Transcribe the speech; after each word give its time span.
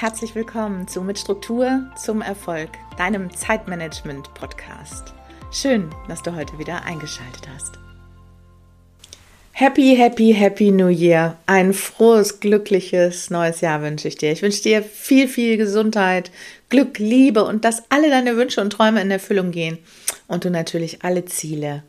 Herzlich 0.00 0.36
willkommen 0.36 0.86
zu 0.86 1.02
Mit 1.02 1.18
Struktur 1.18 1.90
zum 1.96 2.22
Erfolg, 2.22 2.70
deinem 2.98 3.34
Zeitmanagement-Podcast. 3.34 5.12
Schön, 5.50 5.90
dass 6.06 6.22
du 6.22 6.36
heute 6.36 6.56
wieder 6.56 6.84
eingeschaltet 6.84 7.48
hast. 7.52 7.80
Happy, 9.50 9.96
happy, 9.96 10.32
happy 10.32 10.70
New 10.70 10.86
Year. 10.86 11.36
Ein 11.46 11.74
frohes, 11.74 12.38
glückliches 12.38 13.30
neues 13.30 13.60
Jahr 13.60 13.82
wünsche 13.82 14.06
ich 14.06 14.14
dir. 14.14 14.30
Ich 14.30 14.40
wünsche 14.40 14.62
dir 14.62 14.84
viel, 14.84 15.26
viel 15.26 15.56
Gesundheit, 15.56 16.30
Glück, 16.68 17.00
Liebe 17.00 17.42
und 17.42 17.64
dass 17.64 17.82
alle 17.88 18.08
deine 18.08 18.36
Wünsche 18.36 18.60
und 18.60 18.70
Träume 18.70 19.00
in 19.00 19.10
Erfüllung 19.10 19.50
gehen 19.50 19.78
und 20.28 20.44
du 20.44 20.50
natürlich 20.52 21.02
alle 21.02 21.24
Ziele 21.24 21.82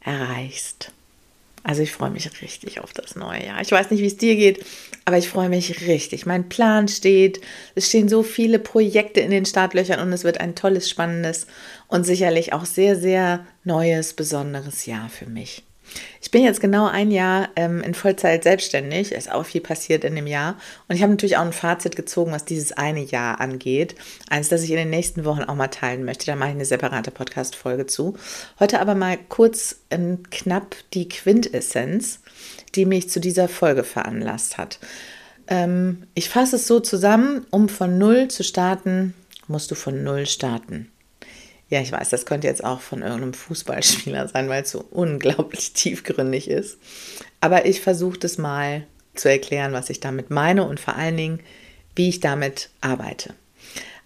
erreichst. 0.00 0.92
Also 1.66 1.80
ich 1.80 1.92
freue 1.92 2.10
mich 2.10 2.30
richtig 2.42 2.80
auf 2.80 2.92
das 2.92 3.16
neue 3.16 3.46
Jahr. 3.46 3.60
Ich 3.62 3.72
weiß 3.72 3.90
nicht, 3.90 4.02
wie 4.02 4.06
es 4.06 4.18
dir 4.18 4.36
geht, 4.36 4.64
aber 5.06 5.16
ich 5.16 5.30
freue 5.30 5.48
mich 5.48 5.80
richtig. 5.80 6.26
Mein 6.26 6.50
Plan 6.50 6.88
steht. 6.88 7.40
Es 7.74 7.88
stehen 7.88 8.10
so 8.10 8.22
viele 8.22 8.58
Projekte 8.58 9.20
in 9.20 9.30
den 9.30 9.46
Startlöchern 9.46 9.98
und 9.98 10.12
es 10.12 10.24
wird 10.24 10.40
ein 10.40 10.54
tolles, 10.54 10.90
spannendes 10.90 11.46
und 11.88 12.04
sicherlich 12.04 12.52
auch 12.52 12.66
sehr, 12.66 12.96
sehr 12.96 13.46
neues, 13.64 14.12
besonderes 14.12 14.84
Jahr 14.84 15.08
für 15.08 15.26
mich. 15.26 15.64
Ich 16.20 16.30
bin 16.30 16.42
jetzt 16.42 16.60
genau 16.60 16.86
ein 16.86 17.10
Jahr 17.10 17.48
ähm, 17.56 17.80
in 17.82 17.94
Vollzeit 17.94 18.42
selbstständig. 18.42 19.12
Es 19.12 19.26
ist 19.26 19.32
auch 19.32 19.44
viel 19.44 19.60
passiert 19.60 20.04
in 20.04 20.14
dem 20.14 20.26
Jahr. 20.26 20.56
Und 20.88 20.96
ich 20.96 21.02
habe 21.02 21.12
natürlich 21.12 21.36
auch 21.36 21.44
ein 21.44 21.52
Fazit 21.52 21.96
gezogen, 21.96 22.32
was 22.32 22.44
dieses 22.44 22.72
eine 22.72 23.02
Jahr 23.02 23.40
angeht. 23.40 23.94
Eins, 24.28 24.48
das 24.48 24.62
ich 24.62 24.70
in 24.70 24.76
den 24.76 24.90
nächsten 24.90 25.24
Wochen 25.24 25.42
auch 25.42 25.54
mal 25.54 25.68
teilen 25.68 26.04
möchte. 26.04 26.26
Da 26.26 26.36
mache 26.36 26.50
ich 26.50 26.54
eine 26.54 26.64
separate 26.64 27.10
Podcast-Folge 27.10 27.86
zu. 27.86 28.16
Heute 28.58 28.80
aber 28.80 28.94
mal 28.94 29.18
kurz 29.28 29.80
ähm, 29.90 30.22
knapp 30.30 30.76
die 30.94 31.08
Quintessenz, 31.08 32.20
die 32.74 32.86
mich 32.86 33.10
zu 33.10 33.20
dieser 33.20 33.48
Folge 33.48 33.84
veranlasst 33.84 34.58
hat. 34.58 34.78
Ähm, 35.46 36.04
ich 36.14 36.28
fasse 36.28 36.56
es 36.56 36.66
so 36.66 36.80
zusammen, 36.80 37.46
um 37.50 37.68
von 37.68 37.98
Null 37.98 38.28
zu 38.28 38.42
starten, 38.42 39.14
musst 39.46 39.70
du 39.70 39.74
von 39.74 40.02
Null 40.02 40.26
starten. 40.26 40.90
Ja, 41.74 41.80
ich 41.80 41.90
weiß, 41.90 42.10
das 42.10 42.24
könnte 42.24 42.46
jetzt 42.46 42.62
auch 42.62 42.80
von 42.80 43.02
irgendeinem 43.02 43.34
Fußballspieler 43.34 44.28
sein, 44.28 44.48
weil 44.48 44.62
es 44.62 44.70
so 44.70 44.84
unglaublich 44.92 45.72
tiefgründig 45.72 46.48
ist. 46.48 46.78
Aber 47.40 47.66
ich 47.66 47.80
versuche 47.80 48.16
das 48.16 48.38
mal 48.38 48.86
zu 49.16 49.28
erklären, 49.28 49.72
was 49.72 49.90
ich 49.90 49.98
damit 49.98 50.30
meine 50.30 50.68
und 50.68 50.78
vor 50.78 50.94
allen 50.94 51.16
Dingen, 51.16 51.40
wie 51.96 52.08
ich 52.08 52.20
damit 52.20 52.70
arbeite. 52.80 53.34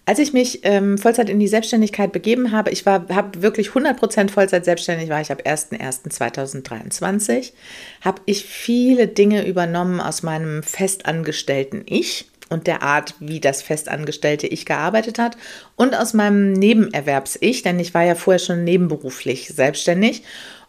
Als 0.07 0.17
ich 0.17 0.33
mich 0.33 0.61
ähm, 0.63 0.97
Vollzeit 0.97 1.29
in 1.29 1.39
die 1.39 1.47
Selbstständigkeit 1.47 2.11
begeben 2.11 2.51
habe, 2.51 2.71
ich 2.71 2.87
war, 2.87 3.07
wirklich 3.39 3.69
100% 3.69 4.31
Vollzeit 4.31 4.65
selbstständig, 4.65 5.09
war 5.09 5.21
ich 5.21 5.31
ab 5.31 5.43
01.01.2023, 5.45 7.53
habe 8.01 8.19
ich 8.25 8.45
viele 8.45 9.07
Dinge 9.07 9.45
übernommen 9.45 10.01
aus 10.01 10.23
meinem 10.23 10.63
festangestellten 10.63 11.83
Ich 11.85 12.31
und 12.49 12.67
der 12.67 12.81
Art, 12.83 13.15
wie 13.19 13.39
das 13.39 13.61
festangestellte 13.61 14.47
Ich 14.47 14.65
gearbeitet 14.65 15.19
hat 15.19 15.37
und 15.75 15.95
aus 15.95 16.13
meinem 16.13 16.53
Nebenerwerbs-Ich, 16.53 17.61
denn 17.61 17.79
ich 17.79 17.93
war 17.93 18.03
ja 18.03 18.15
vorher 18.15 18.39
schon 18.39 18.63
nebenberuflich 18.63 19.49
selbstständig. 19.49 20.23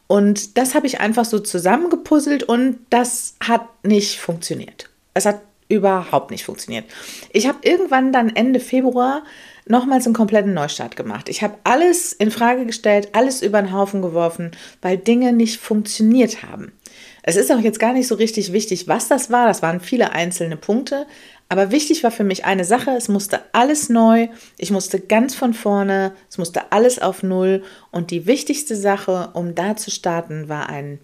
Und 0.07 0.59
das 0.59 0.75
habe 0.75 0.87
ich 0.87 1.01
einfach 1.01 1.25
so 1.25 1.39
zusammengepuzzelt 1.39 2.43
und 2.43 2.79
das 2.91 3.37
hat 3.41 3.63
nicht 3.85 4.19
funktioniert. 4.19 4.91
Es 5.15 5.25
hat 5.25 5.41
überhaupt 5.69 6.31
nicht 6.33 6.45
funktioniert. 6.45 6.85
Ich 7.33 7.47
habe 7.47 7.59
irgendwann 7.63 8.13
dann 8.13 8.35
Ende 8.35 8.61
Februar 8.61 9.23
nochmals 9.67 10.05
einen 10.05 10.15
kompletten 10.15 10.53
Neustart 10.53 10.97
gemacht. 10.97 11.29
Ich 11.29 11.43
habe 11.43 11.59
alles 11.63 12.13
in 12.13 12.31
Frage 12.31 12.67
gestellt, 12.67 13.11
alles 13.13 13.41
über 13.41 13.63
den 13.63 13.73
Haufen 13.73 14.03
geworfen, 14.03 14.51
weil 14.83 14.99
Dinge 14.99 15.33
nicht 15.33 15.61
funktioniert 15.61 16.43
haben. 16.43 16.73
Es 17.23 17.37
ist 17.37 17.53
auch 17.53 17.59
jetzt 17.61 17.79
gar 17.79 17.93
nicht 17.93 18.09
so 18.09 18.15
richtig 18.15 18.53
wichtig, 18.53 18.89
was 18.89 19.09
das 19.09 19.31
war. 19.31 19.47
Das 19.47 19.63
waren 19.63 19.81
viele 19.81 20.13
einzelne 20.13 20.57
Punkte. 20.57 21.07
Aber 21.49 21.73
wichtig 21.73 22.05
war 22.05 22.13
für 22.13 22.25
mich 22.25 22.45
eine 22.45 22.65
Sache, 22.65 22.93
es 22.93 23.09
musste 23.09 23.41
alles 23.53 23.89
neu, 23.89 24.29
ich 24.57 24.71
musste 24.71 25.01
ganz 25.01 25.35
von 25.35 25.53
vorne, 25.53 26.15
es 26.29 26.39
musste 26.39 26.71
alles 26.71 27.01
auf 27.01 27.25
Null. 27.25 27.65
Und 27.91 28.13
die 28.13 28.27
wichtigste 28.27 28.77
Sache, 28.77 29.31
um 29.35 29.57
da 29.57 29.77
zu 29.77 29.91
starten, 29.91 30.49
war 30.49 30.69
ein 30.69 31.01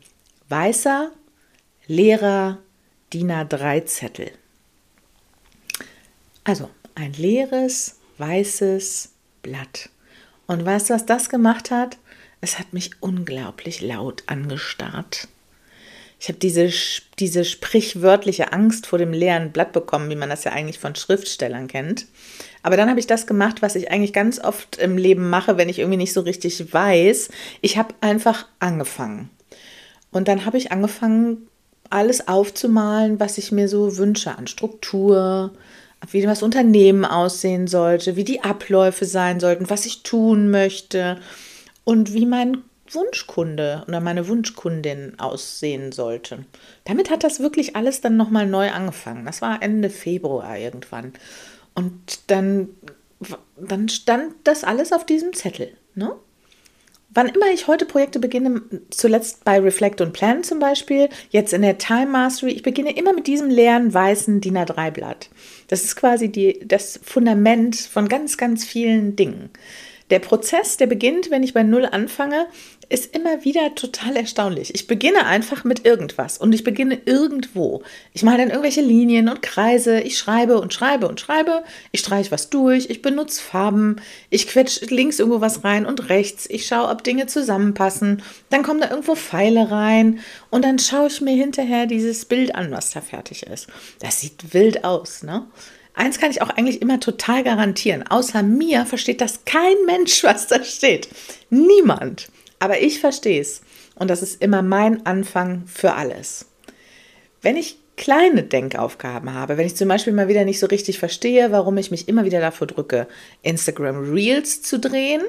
weißer, 0.48 1.10
leerer 1.88 2.58
DIN 3.12 3.32
A3-Zettel. 3.32 4.30
Also 6.44 6.70
ein 6.94 7.12
leeres, 7.14 7.96
weißes 8.18 9.10
Blatt. 9.42 9.91
Und 10.46 10.64
weißt 10.64 10.91
du, 10.91 10.94
was 10.94 11.06
das 11.06 11.28
gemacht 11.28 11.72
hat? 11.72 11.98
Es 12.41 12.60
hat 12.60 12.72
mich 12.72 12.91
unglaublich 13.00 13.80
laut 13.80 14.22
angestarrt. 14.26 15.26
Ich 16.19 16.28
habe 16.28 16.38
diese, 16.38 16.71
diese 17.19 17.44
sprichwörtliche 17.44 18.53
Angst 18.53 18.87
vor 18.87 18.99
dem 18.99 19.12
leeren 19.12 19.53
Blatt 19.53 19.72
bekommen, 19.72 20.09
wie 20.09 20.16
man 20.16 20.31
das 20.31 20.44
ja 20.44 20.53
eigentlich 20.53 20.78
von 20.78 20.94
Schriftstellern 20.94 21.69
kennt. 21.69 22.06
Aber 22.62 22.77
dann 22.77 22.88
habe 22.88 23.00
ich 23.00 23.06
das 23.06 23.27
gemacht, 23.27 23.60
was 23.60 23.77
ich 23.77 23.91
eigentlich 23.91 24.12
ganz 24.12 24.38
oft 24.38 24.78
im 24.78 24.97
Leben 24.97 25.28
mache, 25.28 25.59
wenn 25.59 25.69
ich 25.69 25.78
irgendwie 25.78 25.99
nicht 25.99 26.12
so 26.12 26.22
richtig 26.22 26.72
weiß. 26.72 27.28
Ich 27.60 27.77
habe 27.77 27.94
einfach 28.00 28.47
angefangen. 28.60 29.31
Und 30.10 30.28
dann 30.28 30.47
habe 30.47 30.56
ich 30.56 30.72
angefangen, 30.72 31.49
alles 31.91 32.27
aufzumalen, 32.27 33.21
was 33.21 33.38
ich 33.38 33.53
mir 33.53 33.69
so 33.69 33.97
wünsche 33.97 34.37
an 34.37 34.47
Struktur, 34.47 35.53
wie 36.10 36.22
das 36.22 36.43
Unternehmen 36.43 37.04
aussehen 37.04 37.66
sollte, 37.66 38.16
wie 38.16 38.25
die 38.25 38.43
Abläufe 38.43 39.04
sein 39.04 39.41
sollten, 39.41 39.71
was 39.71 39.87
ich 39.87 40.03
tun 40.03 40.50
möchte 40.50 41.21
und 41.84 42.12
wie 42.12 42.27
mein 42.27 42.62
Wunschkunde 42.94 43.84
oder 43.88 44.00
meine 44.00 44.28
Wunschkundin 44.28 45.19
aussehen 45.19 45.92
sollte. 45.92 46.44
Damit 46.84 47.10
hat 47.10 47.24
das 47.24 47.41
wirklich 47.41 47.76
alles 47.76 48.00
dann 48.00 48.16
nochmal 48.16 48.47
neu 48.47 48.70
angefangen. 48.70 49.24
Das 49.26 49.42
war 49.42 49.62
Ende 49.62 49.91
Februar 49.91 50.58
irgendwann. 50.58 51.12
Und 51.74 52.30
dann, 52.30 52.70
dann 53.56 53.88
stand 53.88 54.34
das 54.44 54.64
alles 54.64 54.92
auf 54.92 55.04
diesem 55.04 55.32
Zettel. 55.32 55.76
Ne? 55.94 56.14
Wann 57.16 57.28
immer 57.28 57.50
ich 57.52 57.66
heute 57.66 57.86
Projekte 57.86 58.19
beginne, 58.19 58.60
zuletzt 58.91 59.44
bei 59.44 59.58
Reflect 59.58 60.03
und 60.03 60.12
Plan 60.12 60.42
zum 60.44 60.58
Beispiel, 60.58 61.08
jetzt 61.30 61.54
in 61.54 61.62
der 61.62 61.78
Time 61.78 62.08
Mastery, 62.08 62.53
ich 62.53 62.62
beginne 62.62 62.94
immer 62.94 63.14
mit 63.14 63.26
diesem 63.26 63.48
leeren 63.48 63.94
weißen 63.94 64.41
DIN 64.42 64.58
A3-Blatt. 64.58 65.30
Das 65.68 65.84
ist 65.84 65.97
quasi 65.97 66.28
die, 66.28 66.60
das 66.66 67.00
Fundament 67.03 67.76
von 67.76 68.08
ganz, 68.08 68.36
ganz 68.36 68.66
vielen 68.66 69.16
Dingen. 69.16 69.50
Der 70.10 70.20
Prozess, 70.20 70.76
der 70.76 70.86
beginnt, 70.86 71.30
wenn 71.30 71.42
ich 71.42 71.52
bei 71.52 71.64
Null 71.64 71.84
anfange, 71.84 72.46
ist 72.88 73.16
immer 73.16 73.44
wieder 73.44 73.74
total 73.74 74.14
erstaunlich. 74.16 74.72
Ich 74.74 74.86
beginne 74.86 75.26
einfach 75.26 75.64
mit 75.64 75.84
irgendwas 75.84 76.38
und 76.38 76.54
ich 76.54 76.62
beginne 76.62 77.00
irgendwo. 77.04 77.82
Ich 78.12 78.22
mache 78.22 78.38
dann 78.38 78.50
irgendwelche 78.50 78.82
Linien 78.82 79.28
und 79.28 79.42
Kreise, 79.42 80.00
ich 80.00 80.16
schreibe 80.16 80.60
und 80.60 80.72
schreibe 80.72 81.08
und 81.08 81.18
schreibe, 81.18 81.64
ich 81.90 82.00
streiche 82.00 82.30
was 82.30 82.48
durch, 82.48 82.88
ich 82.88 83.02
benutze 83.02 83.42
Farben, 83.42 83.96
ich 84.30 84.46
quetsche 84.46 84.84
links 84.86 85.18
irgendwo 85.18 85.40
was 85.40 85.64
rein 85.64 85.84
und 85.84 86.08
rechts, 86.08 86.48
ich 86.48 86.66
schaue, 86.66 86.88
ob 86.88 87.02
Dinge 87.02 87.26
zusammenpassen, 87.26 88.22
dann 88.50 88.62
kommen 88.62 88.80
da 88.80 88.90
irgendwo 88.90 89.16
Pfeile 89.16 89.72
rein 89.72 90.20
und 90.50 90.64
dann 90.64 90.78
schaue 90.78 91.08
ich 91.08 91.20
mir 91.20 91.34
hinterher 91.34 91.86
dieses 91.86 92.24
Bild 92.24 92.54
an, 92.54 92.70
was 92.70 92.92
da 92.92 93.00
fertig 93.00 93.42
ist. 93.42 93.66
Das 93.98 94.20
sieht 94.20 94.54
wild 94.54 94.84
aus, 94.84 95.24
ne? 95.24 95.44
Eins 95.96 96.20
kann 96.20 96.30
ich 96.30 96.42
auch 96.42 96.50
eigentlich 96.50 96.82
immer 96.82 97.00
total 97.00 97.42
garantieren. 97.42 98.04
Außer 98.06 98.42
mir 98.42 98.84
versteht 98.84 99.20
das 99.20 99.44
kein 99.46 99.76
Mensch, 99.86 100.22
was 100.22 100.46
da 100.46 100.62
steht. 100.62 101.08
Niemand. 101.50 102.28
Aber 102.60 102.80
ich 102.80 103.00
verstehe 103.00 103.40
es. 103.40 103.62
Und 103.96 104.08
das 104.08 104.22
ist 104.22 104.40
immer 104.42 104.62
mein 104.62 105.04
Anfang 105.06 105.64
für 105.66 105.94
alles. 105.94 106.46
Wenn 107.40 107.56
ich 107.56 107.78
kleine 107.96 108.42
Denkaufgaben 108.42 109.32
habe, 109.32 109.56
wenn 109.56 109.66
ich 109.66 109.74
zum 109.74 109.88
Beispiel 109.88 110.12
mal 110.12 110.28
wieder 110.28 110.44
nicht 110.44 110.58
so 110.58 110.66
richtig 110.66 110.98
verstehe, 110.98 111.50
warum 111.50 111.78
ich 111.78 111.90
mich 111.90 112.08
immer 112.08 112.26
wieder 112.26 112.40
davor 112.40 112.66
drücke, 112.66 113.08
Instagram 113.42 114.12
Reels 114.12 114.60
zu 114.60 114.78
drehen, 114.78 115.22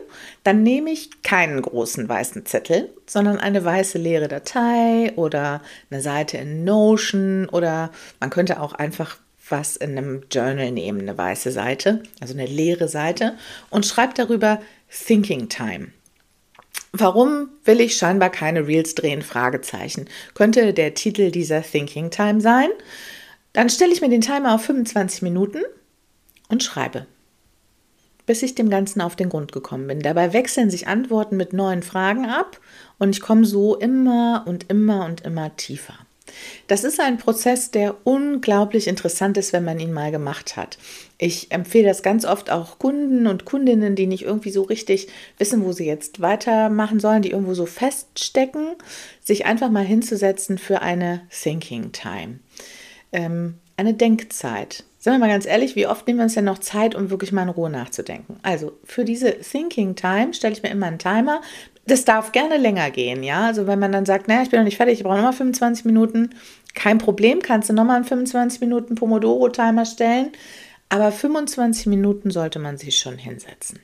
dann 0.43 0.63
nehme 0.63 0.91
ich 0.91 1.21
keinen 1.21 1.61
großen 1.61 2.09
weißen 2.09 2.45
Zettel, 2.45 2.93
sondern 3.05 3.37
eine 3.37 3.63
weiße 3.63 3.97
leere 3.97 4.27
Datei 4.27 5.13
oder 5.15 5.61
eine 5.89 6.01
Seite 6.01 6.37
in 6.37 6.65
Notion 6.65 7.47
oder 7.47 7.91
man 8.19 8.29
könnte 8.29 8.59
auch 8.59 8.73
einfach 8.73 9.17
was 9.49 9.75
in 9.75 9.97
einem 9.97 10.23
Journal 10.31 10.71
nehmen, 10.71 11.01
eine 11.01 11.17
weiße 11.17 11.51
Seite, 11.51 12.03
also 12.19 12.33
eine 12.33 12.45
leere 12.45 12.87
Seite 12.87 13.37
und 13.69 13.85
schreibe 13.85 14.13
darüber 14.15 14.61
Thinking 14.89 15.49
Time. 15.49 15.89
Warum 16.93 17.49
will 17.65 17.81
ich 17.81 17.97
scheinbar 17.97 18.29
keine 18.29 18.65
Reels 18.65 18.95
drehen? 18.95 19.21
Fragezeichen. 19.21 20.05
Könnte 20.33 20.73
der 20.73 20.93
Titel 20.93 21.31
dieser 21.31 21.61
Thinking 21.61 22.09
Time 22.09 22.41
sein? 22.41 22.69
Dann 23.53 23.69
stelle 23.69 23.93
ich 23.93 24.01
mir 24.01 24.09
den 24.09 24.21
Timer 24.21 24.55
auf 24.55 24.63
25 24.63 25.21
Minuten 25.21 25.59
und 26.47 26.63
schreibe, 26.63 27.05
bis 28.25 28.41
ich 28.41 28.55
dem 28.55 28.69
Ganzen 28.69 29.01
auf 29.01 29.15
den 29.15 29.29
Grund 29.29 29.51
gekommen 29.51 29.87
bin. 29.87 29.99
Dabei 29.99 30.33
wechseln 30.33 30.69
sich 30.69 30.87
Antworten 30.87 31.37
mit 31.37 31.53
neuen 31.53 31.83
Fragen 31.83 32.25
ab 32.25 32.59
und 32.99 33.09
ich 33.15 33.21
komme 33.21 33.45
so 33.45 33.75
immer 33.75 34.43
und 34.47 34.69
immer 34.69 35.05
und 35.05 35.21
immer 35.21 35.55
tiefer. 35.55 36.06
Das 36.67 36.83
ist 36.83 36.99
ein 36.99 37.17
Prozess, 37.17 37.71
der 37.71 37.95
unglaublich 38.03 38.87
interessant 38.87 39.37
ist, 39.37 39.53
wenn 39.53 39.63
man 39.63 39.79
ihn 39.79 39.93
mal 39.93 40.11
gemacht 40.11 40.57
hat. 40.57 40.77
Ich 41.17 41.51
empfehle 41.51 41.87
das 41.87 42.03
ganz 42.03 42.25
oft 42.25 42.51
auch 42.51 42.79
Kunden 42.79 43.27
und 43.27 43.45
Kundinnen, 43.45 43.95
die 43.95 44.07
nicht 44.07 44.23
irgendwie 44.23 44.51
so 44.51 44.63
richtig 44.63 45.07
wissen, 45.37 45.63
wo 45.65 45.71
sie 45.71 45.85
jetzt 45.85 46.21
weitermachen 46.21 46.99
sollen, 46.99 47.21
die 47.21 47.31
irgendwo 47.31 47.53
so 47.53 47.65
feststecken, 47.65 48.75
sich 49.23 49.45
einfach 49.45 49.69
mal 49.69 49.85
hinzusetzen 49.85 50.57
für 50.57 50.81
eine 50.81 51.21
Thinking 51.29 51.91
Time. 51.91 52.39
Ähm, 53.11 53.55
eine 53.77 53.93
Denkzeit 53.93 54.83
Sagen 55.07 55.21
wir 55.21 55.27
mal 55.27 55.31
ganz 55.31 55.45
ehrlich, 55.45 55.77
wie 55.77 55.87
oft 55.87 56.05
nehmen 56.05 56.19
wir 56.19 56.23
uns 56.23 56.33
denn 56.33 56.43
noch 56.43 56.57
Zeit, 56.57 56.93
um 56.93 57.09
wirklich 57.09 57.31
mal 57.31 57.43
in 57.43 57.49
Ruhe 57.49 57.69
nachzudenken? 57.69 58.39
Also 58.41 58.77
für 58.83 59.05
diese 59.05 59.39
Thinking 59.39 59.95
Time 59.95 60.33
stelle 60.33 60.53
ich 60.53 60.63
mir 60.63 60.69
immer 60.69 60.87
einen 60.87 60.99
Timer. 60.99 61.39
Das 61.87 62.05
darf 62.05 62.31
gerne 62.31 62.57
länger 62.57 62.91
gehen, 62.91 63.23
ja. 63.23 63.47
Also 63.47 63.65
wenn 63.65 63.79
man 63.79 63.91
dann 63.91 64.05
sagt, 64.05 64.27
naja, 64.27 64.43
ich 64.43 64.49
bin 64.49 64.59
noch 64.59 64.65
nicht 64.65 64.77
fertig, 64.77 64.99
ich 64.99 65.03
brauche 65.03 65.15
nochmal 65.15 65.33
25 65.33 65.85
Minuten, 65.85 66.31
kein 66.75 66.97
Problem, 66.97 67.41
kannst 67.41 67.69
du 67.69 67.73
nochmal 67.73 67.95
einen 67.97 68.05
25 68.05 68.61
Minuten 68.61 68.95
Pomodoro-Timer 68.95 69.85
stellen. 69.85 70.31
Aber 70.89 71.11
25 71.11 71.87
Minuten 71.87 72.29
sollte 72.29 72.59
man 72.59 72.77
sich 72.77 72.97
schon 72.99 73.17
hinsetzen. 73.17 73.79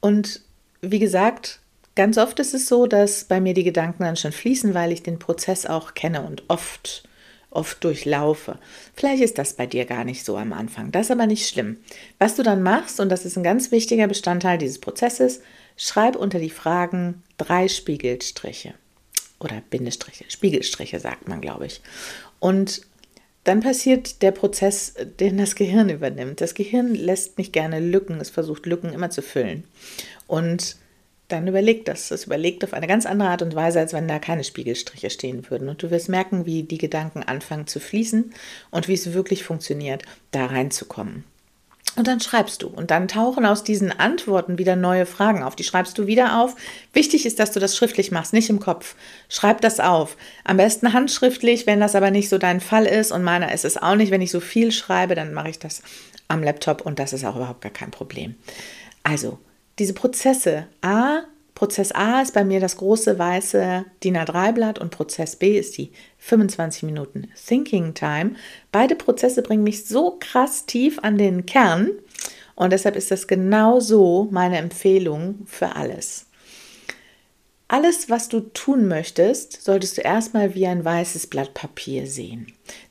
Und 0.00 0.42
wie 0.80 0.98
gesagt, 1.00 1.60
Ganz 1.98 2.16
oft 2.16 2.38
ist 2.38 2.54
es 2.54 2.68
so, 2.68 2.86
dass 2.86 3.24
bei 3.24 3.40
mir 3.40 3.54
die 3.54 3.64
Gedanken 3.64 4.04
dann 4.04 4.14
schon 4.14 4.30
fließen, 4.30 4.72
weil 4.72 4.92
ich 4.92 5.02
den 5.02 5.18
Prozess 5.18 5.66
auch 5.66 5.94
kenne 5.94 6.22
und 6.22 6.44
oft, 6.46 7.02
oft 7.50 7.82
durchlaufe. 7.82 8.60
Vielleicht 8.94 9.20
ist 9.20 9.36
das 9.36 9.54
bei 9.54 9.66
dir 9.66 9.84
gar 9.84 10.04
nicht 10.04 10.24
so 10.24 10.36
am 10.36 10.52
Anfang. 10.52 10.92
Das 10.92 11.06
ist 11.06 11.10
aber 11.10 11.26
nicht 11.26 11.48
schlimm. 11.48 11.78
Was 12.20 12.36
du 12.36 12.44
dann 12.44 12.62
machst, 12.62 13.00
und 13.00 13.08
das 13.08 13.24
ist 13.24 13.36
ein 13.36 13.42
ganz 13.42 13.72
wichtiger 13.72 14.06
Bestandteil 14.06 14.58
dieses 14.58 14.78
Prozesses, 14.78 15.40
schreib 15.78 16.16
unter 16.16 16.38
die 16.38 16.50
Fragen 16.50 17.22
drei 17.38 17.68
Spiegelstriche. 17.68 18.74
Oder 19.40 19.62
Bindestriche, 19.70 20.24
Spiegelstriche 20.28 21.00
sagt 21.00 21.28
man, 21.28 21.40
glaube 21.40 21.66
ich. 21.66 21.80
Und 22.40 22.82
dann 23.44 23.60
passiert 23.60 24.20
der 24.20 24.32
Prozess, 24.32 24.94
den 25.20 25.38
das 25.38 25.54
Gehirn 25.54 25.88
übernimmt. 25.88 26.42
Das 26.42 26.54
Gehirn 26.54 26.94
lässt 26.94 27.38
nicht 27.38 27.52
gerne 27.52 27.80
Lücken, 27.80 28.20
es 28.20 28.28
versucht 28.28 28.66
Lücken 28.66 28.92
immer 28.92 29.08
zu 29.08 29.22
füllen. 29.22 29.64
Und 30.26 30.76
dann 31.28 31.46
überleg 31.46 31.84
das. 31.84 32.10
Es 32.10 32.24
überlegt 32.24 32.64
auf 32.64 32.74
eine 32.74 32.86
ganz 32.86 33.06
andere 33.06 33.28
Art 33.28 33.42
und 33.42 33.54
Weise, 33.54 33.78
als 33.78 33.92
wenn 33.92 34.08
da 34.08 34.18
keine 34.18 34.44
Spiegelstriche 34.44 35.10
stehen 35.10 35.48
würden. 35.50 35.68
Und 35.68 35.82
du 35.82 35.90
wirst 35.90 36.08
merken, 36.08 36.46
wie 36.46 36.62
die 36.62 36.78
Gedanken 36.78 37.22
anfangen 37.22 37.66
zu 37.66 37.80
fließen 37.80 38.34
und 38.70 38.88
wie 38.88 38.94
es 38.94 39.12
wirklich 39.12 39.44
funktioniert, 39.44 40.02
da 40.30 40.46
reinzukommen. 40.46 41.24
Und 41.96 42.06
dann 42.06 42.20
schreibst 42.20 42.62
du. 42.62 42.68
Und 42.68 42.90
dann 42.90 43.08
tauchen 43.08 43.44
aus 43.44 43.64
diesen 43.64 43.90
Antworten 43.90 44.58
wieder 44.58 44.76
neue 44.76 45.04
Fragen 45.04 45.42
auf. 45.42 45.56
Die 45.56 45.64
schreibst 45.64 45.98
du 45.98 46.06
wieder 46.06 46.40
auf. 46.40 46.54
Wichtig 46.92 47.26
ist, 47.26 47.40
dass 47.40 47.50
du 47.50 47.58
das 47.58 47.76
schriftlich 47.76 48.12
machst, 48.12 48.32
nicht 48.32 48.50
im 48.50 48.60
Kopf. 48.60 48.94
Schreib 49.28 49.60
das 49.62 49.80
auf. 49.80 50.16
Am 50.44 50.58
besten 50.58 50.92
handschriftlich, 50.92 51.66
wenn 51.66 51.80
das 51.80 51.96
aber 51.96 52.10
nicht 52.10 52.28
so 52.28 52.38
dein 52.38 52.60
Fall 52.60 52.86
ist. 52.86 53.10
Und 53.10 53.24
meiner 53.24 53.52
ist 53.52 53.64
es 53.64 53.76
auch 53.76 53.96
nicht. 53.96 54.12
Wenn 54.12 54.22
ich 54.22 54.30
so 54.30 54.40
viel 54.40 54.70
schreibe, 54.70 55.16
dann 55.16 55.34
mache 55.34 55.50
ich 55.50 55.58
das 55.58 55.82
am 56.28 56.42
Laptop 56.42 56.82
und 56.82 56.98
das 56.98 57.12
ist 57.12 57.24
auch 57.24 57.36
überhaupt 57.36 57.62
gar 57.62 57.72
kein 57.72 57.90
Problem. 57.90 58.36
Also, 59.02 59.38
diese 59.78 59.94
Prozesse. 59.94 60.66
A, 60.82 61.22
Prozess 61.58 61.90
A 61.90 62.22
ist 62.22 62.34
bei 62.34 62.44
mir 62.44 62.60
das 62.60 62.76
große 62.76 63.18
weiße 63.18 63.84
DIN 64.04 64.16
A3-Blatt 64.16 64.78
und 64.78 64.92
Prozess 64.92 65.34
B 65.34 65.58
ist 65.58 65.76
die 65.76 65.90
25 66.18 66.84
Minuten 66.84 67.26
Thinking 67.48 67.94
Time. 67.94 68.36
Beide 68.70 68.94
Prozesse 68.94 69.42
bringen 69.42 69.64
mich 69.64 69.84
so 69.84 70.18
krass 70.20 70.66
tief 70.66 71.00
an 71.02 71.18
den 71.18 71.46
Kern 71.46 71.90
und 72.54 72.72
deshalb 72.72 72.94
ist 72.94 73.10
das 73.10 73.26
genau 73.26 73.80
so 73.80 74.28
meine 74.30 74.58
Empfehlung 74.58 75.40
für 75.46 75.74
alles. 75.74 76.27
Alles, 77.70 78.08
was 78.08 78.30
du 78.30 78.40
tun 78.40 78.88
möchtest, 78.88 79.62
solltest 79.62 79.98
du 79.98 80.00
erstmal 80.00 80.54
wie 80.54 80.66
ein 80.66 80.86
weißes 80.86 81.26
Blatt 81.26 81.52
Papier 81.52 82.06
sehen. 82.06 82.46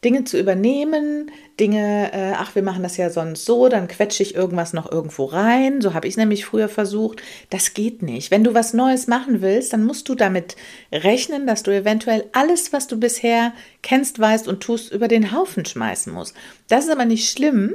Dinge 0.06 0.24
zu 0.24 0.40
übernehmen, 0.40 1.32
Dinge, 1.60 2.14
äh, 2.14 2.34
ach, 2.38 2.54
wir 2.54 2.62
machen 2.62 2.84
das 2.84 2.96
ja 2.96 3.10
sonst 3.10 3.46
so, 3.46 3.70
dann 3.70 3.88
quetsche 3.88 4.22
ich 4.22 4.36
irgendwas 4.36 4.74
noch 4.74 4.92
irgendwo 4.92 5.26
rein. 5.26 5.82
So 5.82 5.96
habe 5.96 6.08
ich 6.08 6.14
es 6.14 6.18
nämlich 6.18 6.46
früher 6.46 6.70
versucht. 6.70 7.24
Das 7.50 7.74
geht 7.74 8.04
nicht. 8.04 8.30
Wenn 8.30 8.44
du 8.44 8.54
was 8.54 8.76
Neues 8.76 9.08
machen 9.08 9.42
willst, 9.42 9.74
dann 9.74 9.84
musst 9.84 10.10
du 10.10 10.14
damit 10.14 10.56
rechnen, 10.92 11.48
dass 11.48 11.64
du 11.64 11.72
eventuell 11.72 12.26
alles, 12.34 12.72
was 12.72 12.86
du 12.86 13.00
bisher 13.00 13.54
kennst, 13.82 14.20
weißt 14.20 14.48
und 14.48 14.62
tust, 14.62 14.92
über 14.92 15.08
den 15.08 15.32
Haufen 15.32 15.66
schmeißen 15.66 16.14
musst. 16.14 16.36
Das 16.68 16.86
ist 16.86 16.92
aber 16.92 17.06
nicht 17.06 17.32
schlimm, 17.32 17.74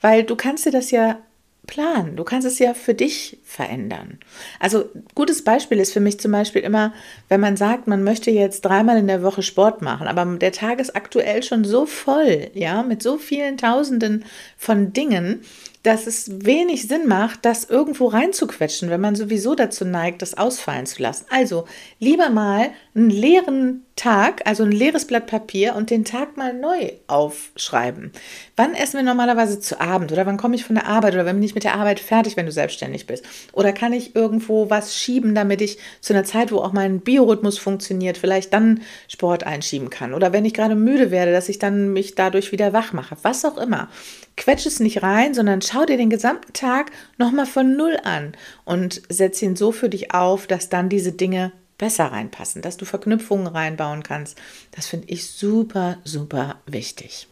weil 0.00 0.22
du 0.22 0.36
kannst 0.36 0.66
dir 0.66 0.72
das 0.72 0.92
ja 0.92 1.18
planen. 1.66 2.16
Du 2.16 2.24
kannst 2.24 2.46
es 2.46 2.58
ja 2.58 2.74
für 2.74 2.94
dich 2.94 3.38
verändern. 3.44 4.18
Also 4.60 4.84
gutes 5.14 5.42
Beispiel 5.42 5.78
ist 5.78 5.92
für 5.92 6.00
mich 6.00 6.20
zum 6.20 6.32
Beispiel 6.32 6.62
immer, 6.62 6.92
wenn 7.28 7.40
man 7.40 7.56
sagt, 7.56 7.86
man 7.86 8.04
möchte 8.04 8.30
jetzt 8.30 8.62
dreimal 8.62 8.98
in 8.98 9.06
der 9.06 9.22
Woche 9.22 9.42
Sport 9.42 9.82
machen, 9.82 10.06
aber 10.06 10.24
der 10.36 10.52
Tag 10.52 10.80
ist 10.80 10.94
aktuell 10.94 11.42
schon 11.42 11.64
so 11.64 11.86
voll, 11.86 12.48
ja, 12.54 12.82
mit 12.82 13.02
so 13.02 13.16
vielen 13.16 13.56
Tausenden 13.56 14.24
von 14.56 14.92
Dingen, 14.92 15.40
dass 15.84 16.08
es 16.08 16.44
wenig 16.44 16.88
Sinn 16.88 17.06
macht, 17.06 17.44
das 17.44 17.64
irgendwo 17.64 18.06
reinzuquetschen, 18.06 18.90
wenn 18.90 19.00
man 19.00 19.14
sowieso 19.14 19.54
dazu 19.54 19.84
neigt, 19.84 20.22
das 20.22 20.36
ausfallen 20.36 20.86
zu 20.86 21.00
lassen. 21.00 21.26
Also 21.30 21.66
lieber 22.00 22.30
mal 22.30 22.70
einen 22.96 23.10
leeren 23.10 23.84
Tag, 23.96 24.42
also 24.44 24.64
ein 24.64 24.72
leeres 24.72 25.06
Blatt 25.06 25.26
Papier 25.26 25.76
und 25.76 25.90
den 25.90 26.04
Tag 26.04 26.36
mal 26.36 26.52
neu 26.52 26.90
aufschreiben. 27.06 28.10
Wann 28.56 28.74
essen 28.74 28.96
wir 28.96 29.04
normalerweise 29.04 29.60
zu 29.60 29.80
Abend 29.80 30.10
oder 30.10 30.26
wann 30.26 30.36
komme 30.36 30.56
ich 30.56 30.64
von 30.64 30.74
der 30.74 30.86
Arbeit 30.86 31.14
oder 31.14 31.26
wenn 31.26 31.36
bin 31.36 31.42
ich 31.44 31.54
mit 31.54 31.64
der 31.64 31.74
Arbeit 31.74 32.00
fertig, 32.00 32.36
wenn 32.36 32.46
du 32.46 32.52
selbstständig 32.52 33.06
bist? 33.06 33.24
Oder 33.52 33.72
kann 33.72 33.92
ich 33.92 34.16
irgendwo 34.16 34.70
was 34.70 34.96
schieben, 34.96 35.34
damit 35.34 35.60
ich 35.60 35.78
zu 36.00 36.14
einer 36.14 36.24
Zeit, 36.24 36.50
wo 36.50 36.58
auch 36.58 36.72
mein 36.72 37.00
Biorhythmus 37.00 37.58
funktioniert, 37.58 38.16
vielleicht 38.16 38.52
dann 38.52 38.80
Sport 39.06 39.44
einschieben 39.44 39.90
kann? 39.90 40.14
Oder 40.14 40.32
wenn 40.32 40.46
ich 40.46 40.54
gerade 40.54 40.74
müde 40.74 41.10
werde, 41.10 41.32
dass 41.32 41.50
ich 41.50 41.58
dann 41.58 41.92
mich 41.92 42.14
dadurch 42.14 42.52
wieder 42.52 42.72
wach 42.72 42.94
mache? 42.94 43.16
Was 43.22 43.44
auch 43.44 43.58
immer. 43.58 43.88
Quetsch 44.36 44.66
es 44.66 44.80
nicht 44.80 45.02
rein, 45.02 45.32
sondern 45.34 45.62
schau 45.62 45.73
dir 45.84 45.96
den 45.96 46.10
gesamten 46.10 46.52
Tag 46.52 46.92
nochmal 47.18 47.46
von 47.46 47.76
Null 47.76 47.98
an 48.04 48.32
und 48.64 49.02
setz 49.08 49.42
ihn 49.42 49.56
so 49.56 49.72
für 49.72 49.88
dich 49.88 50.14
auf, 50.14 50.46
dass 50.46 50.68
dann 50.68 50.88
diese 50.88 51.12
Dinge 51.12 51.52
besser 51.78 52.06
reinpassen, 52.06 52.62
dass 52.62 52.76
du 52.76 52.84
Verknüpfungen 52.84 53.46
reinbauen 53.46 54.02
kannst. 54.02 54.38
Das 54.70 54.86
finde 54.86 55.08
ich 55.08 55.26
super, 55.26 55.98
super 56.04 56.60
wichtig. 56.66 57.26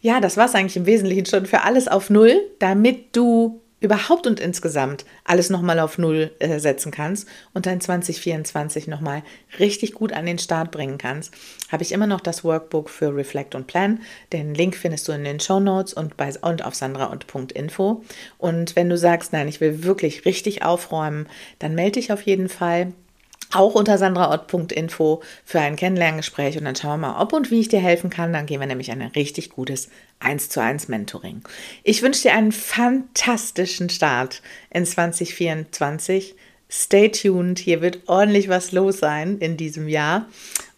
Ja, 0.00 0.20
das 0.20 0.36
war 0.36 0.46
es 0.46 0.54
eigentlich 0.54 0.76
im 0.76 0.86
Wesentlichen 0.86 1.26
schon 1.26 1.46
für 1.46 1.62
alles 1.62 1.88
auf 1.88 2.10
Null, 2.10 2.40
damit 2.58 3.16
du 3.16 3.60
überhaupt 3.80 4.26
und 4.26 4.40
insgesamt 4.40 5.04
alles 5.24 5.50
nochmal 5.50 5.78
auf 5.78 5.98
Null 5.98 6.32
äh, 6.40 6.58
setzen 6.58 6.90
kannst 6.90 7.28
und 7.54 7.66
dein 7.66 7.80
2024 7.80 8.88
nochmal 8.88 9.22
richtig 9.58 9.92
gut 9.92 10.12
an 10.12 10.26
den 10.26 10.38
Start 10.38 10.70
bringen 10.70 10.98
kannst, 10.98 11.32
habe 11.70 11.82
ich 11.82 11.92
immer 11.92 12.06
noch 12.06 12.20
das 12.20 12.44
Workbook 12.44 12.90
für 12.90 13.14
Reflect 13.14 13.54
und 13.54 13.66
Plan. 13.66 14.00
Den 14.32 14.54
Link 14.54 14.76
findest 14.76 15.06
du 15.06 15.12
in 15.12 15.24
den 15.24 15.40
Show 15.40 15.60
Notes 15.60 15.94
und, 15.94 16.16
bei, 16.16 16.32
und 16.40 16.64
auf 16.64 16.74
sandra 16.74 17.06
und 17.06 17.26
.info. 17.52 18.02
Und 18.36 18.74
wenn 18.74 18.88
du 18.88 18.96
sagst, 18.96 19.32
nein, 19.32 19.48
ich 19.48 19.60
will 19.60 19.84
wirklich 19.84 20.24
richtig 20.24 20.62
aufräumen, 20.62 21.28
dann 21.58 21.74
melde 21.74 21.92
dich 21.92 22.12
auf 22.12 22.22
jeden 22.22 22.48
Fall 22.48 22.92
auch 23.52 23.74
unter 23.74 23.98
sandraort.info 23.98 25.22
für 25.44 25.60
ein 25.60 25.76
Kennenlerngespräch 25.76 26.58
und 26.58 26.64
dann 26.64 26.76
schauen 26.76 27.00
wir 27.00 27.08
mal, 27.08 27.22
ob 27.22 27.32
und 27.32 27.50
wie 27.50 27.60
ich 27.60 27.68
dir 27.68 27.80
helfen 27.80 28.10
kann. 28.10 28.32
Dann 28.32 28.46
gehen 28.46 28.60
wir 28.60 28.66
nämlich 28.66 28.90
ein 28.90 29.02
richtig 29.02 29.50
gutes 29.50 29.88
1 30.20 30.48
zu 30.48 30.60
1 30.60 30.88
Mentoring. 30.88 31.42
Ich 31.82 32.02
wünsche 32.02 32.22
dir 32.22 32.34
einen 32.34 32.52
fantastischen 32.52 33.90
Start 33.90 34.42
in 34.70 34.84
2024. 34.84 36.34
Stay 36.70 37.08
tuned, 37.08 37.58
hier 37.58 37.80
wird 37.80 38.00
ordentlich 38.06 38.48
was 38.48 38.72
los 38.72 38.98
sein 38.98 39.38
in 39.38 39.56
diesem 39.56 39.88
Jahr 39.88 40.26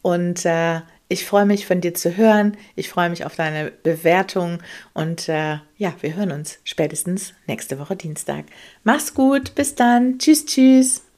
und 0.02 0.44
äh, 0.44 0.80
ich 1.12 1.24
freue 1.26 1.44
mich 1.44 1.66
von 1.66 1.80
dir 1.80 1.92
zu 1.92 2.16
hören. 2.16 2.56
Ich 2.76 2.88
freue 2.88 3.10
mich 3.10 3.24
auf 3.24 3.34
deine 3.34 3.72
Bewertung 3.82 4.60
und 4.94 5.28
äh, 5.28 5.56
ja, 5.76 5.92
wir 6.00 6.14
hören 6.14 6.30
uns 6.30 6.60
spätestens 6.62 7.34
nächste 7.48 7.80
Woche 7.80 7.96
Dienstag. 7.96 8.44
Mach's 8.84 9.12
gut, 9.12 9.56
bis 9.56 9.74
dann. 9.74 10.20
Tschüss, 10.20 10.46
tschüss. 10.46 11.09